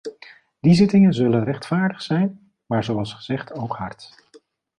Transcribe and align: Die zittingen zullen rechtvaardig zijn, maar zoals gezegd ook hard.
Die 0.59 0.73
zittingen 0.73 1.13
zullen 1.13 1.43
rechtvaardig 1.43 2.01
zijn, 2.01 2.51
maar 2.65 2.83
zoals 2.83 3.13
gezegd 3.13 3.53
ook 3.53 3.75
hard. 3.75 4.15